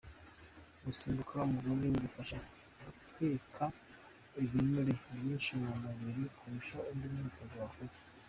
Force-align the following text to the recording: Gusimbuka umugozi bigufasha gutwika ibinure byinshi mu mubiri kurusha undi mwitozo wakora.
Gusimbuka 0.85 1.33
umugozi 1.47 1.85
bigufasha 1.93 2.37
gutwika 2.85 3.63
ibinure 4.43 4.93
byinshi 5.13 5.51
mu 5.61 5.71
mubiri 5.83 6.23
kurusha 6.37 6.77
undi 6.91 7.07
mwitozo 7.13 7.55
wakora. 7.63 7.93